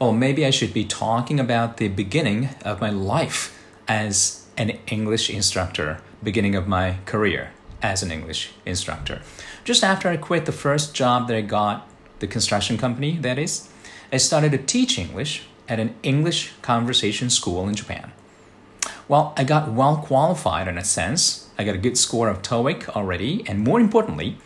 [0.00, 3.54] Well, maybe I should be talking about the beginning of my life
[3.86, 7.50] as an English instructor, beginning of my career
[7.82, 9.20] as an English instructor.
[9.62, 11.86] Just after I quit the first job that I got,
[12.20, 13.68] the construction company, that is,
[14.10, 18.12] I started to teach English at an English conversation school in Japan.
[19.06, 21.50] Well, I got well qualified in a sense.
[21.58, 24.38] I got a good score of TOEIC already, and more importantly,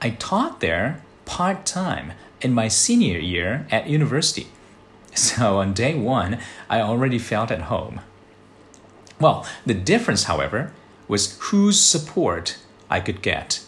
[0.00, 4.46] I taught there part time in my senior year at university.
[5.16, 8.00] So on day one, I already felt at home.
[9.20, 10.72] Well, the difference, however,
[11.06, 12.58] was whose support
[12.90, 13.60] I could get.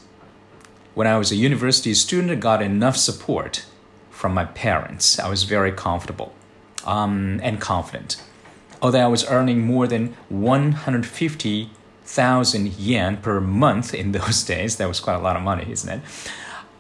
[0.95, 3.65] When I was a university student, I got enough support
[4.11, 5.21] from my parents.
[5.21, 6.35] I was very comfortable
[6.85, 8.21] um, and confident.
[8.83, 15.01] Although I was earning more than 150,000 yen per month in those days, that was
[15.01, 16.01] quite a lot of money, isn't it?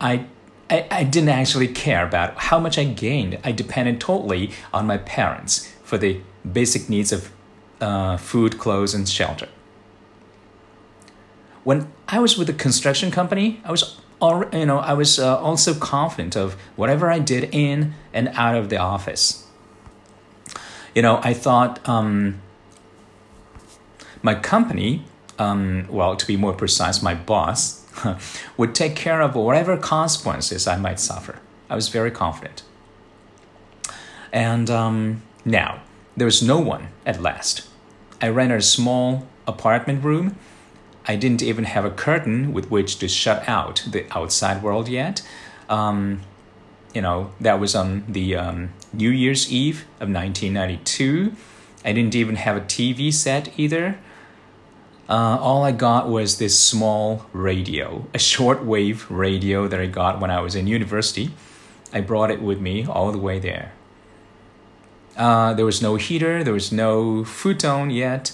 [0.00, 0.26] I
[0.68, 3.38] I, I didn't actually care about how much I gained.
[3.44, 6.20] I depended totally on my parents for the
[6.50, 7.30] basic needs of
[7.80, 9.48] uh, food, clothes, and shelter.
[11.62, 15.38] When I was with the construction company, I was al- you know I was uh,
[15.38, 19.46] also confident of whatever I did in and out of the office.
[20.94, 22.40] You know, I thought um,
[24.22, 25.04] my company,
[25.38, 27.85] um, well, to be more precise, my boss
[28.56, 31.40] would take care of whatever consequences I might suffer.
[31.68, 32.62] I was very confident.
[34.32, 35.82] And um, now,
[36.16, 37.66] there was no one at last.
[38.20, 40.36] I rented a small apartment room.
[41.06, 45.22] I didn't even have a curtain with which to shut out the outside world yet.
[45.68, 46.22] Um,
[46.94, 51.32] you know, that was on the um, New Year's Eve of 1992.
[51.84, 53.98] I didn't even have a TV set either
[55.08, 60.30] uh, all I got was this small radio, a shortwave radio that I got when
[60.30, 61.30] I was in university.
[61.92, 63.72] I brought it with me all the way there.
[65.16, 68.32] Uh, there was no heater, there was no futon yet.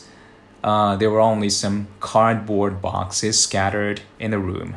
[0.64, 4.76] Uh, there were only some cardboard boxes scattered in the room.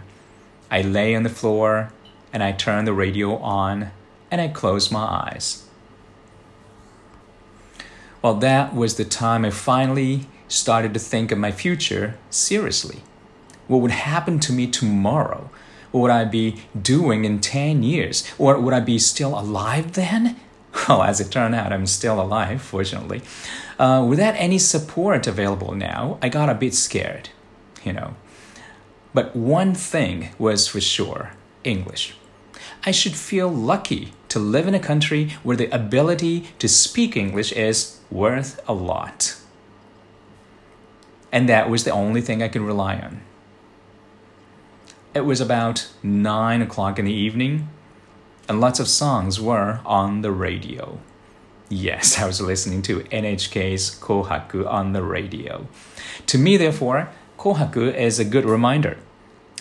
[0.70, 1.94] I lay on the floor
[2.34, 3.92] and I turned the radio on
[4.30, 5.66] and I closed my eyes.
[8.22, 13.02] Well, that was the time I finally started to think of my future seriously.
[13.68, 15.50] What would happen to me tomorrow?
[15.92, 18.30] What would I be doing in 10 years?
[18.38, 20.38] Or would I be still alive then?
[20.90, 23.22] Well, as it turned out, I'm still alive, fortunately.
[23.80, 27.30] Uh, without any support available now, I got a bit scared,
[27.86, 28.16] you know.
[29.14, 31.32] But one thing was for sure
[31.64, 32.16] English.
[32.86, 37.54] I should feel lucky to live in a country where the ability to speak English
[37.54, 39.38] is worth a lot
[41.36, 43.20] and that was the only thing I could rely on.
[45.14, 47.68] It was about nine o'clock in the evening,
[48.48, 50.98] and lots of songs were on the radio.
[51.68, 55.68] Yes, I was listening to NHK's Kohaku on the radio.
[56.28, 58.98] To me, therefore, Kohaku is a good reminder.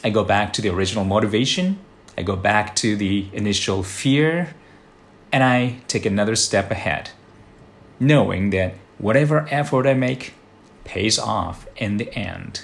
[0.04, 1.80] I go back to the original motivation,
[2.16, 4.54] I go back to the initial fear,
[5.32, 7.10] and I take another step ahead,
[7.98, 10.34] knowing that whatever effort I make,
[10.84, 12.62] pays off in the end.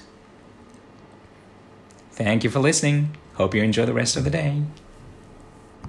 [2.13, 3.17] Thank you for listening.
[3.35, 4.63] Hope you enjoy the rest of the day.